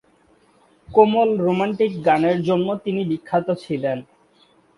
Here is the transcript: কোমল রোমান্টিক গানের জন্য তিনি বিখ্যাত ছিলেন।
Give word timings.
কোমল 0.89 1.29
রোমান্টিক 1.37 1.91
গানের 2.05 2.37
জন্য 2.43 2.67
তিনি 2.85 3.01
বিখ্যাত 3.05 3.47
ছিলেন। 3.63 3.97